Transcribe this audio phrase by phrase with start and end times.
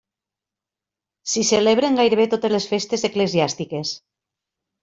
[1.33, 3.93] S'hi celebren gairebé totes les festes eclesiàstiques.